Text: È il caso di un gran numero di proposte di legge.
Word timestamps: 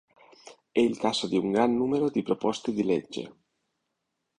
È 0.71 0.79
il 0.79 0.97
caso 0.97 1.27
di 1.27 1.37
un 1.37 1.51
gran 1.51 1.75
numero 1.77 2.09
di 2.09 2.23
proposte 2.23 2.71
di 2.73 2.83
legge. 2.83 3.35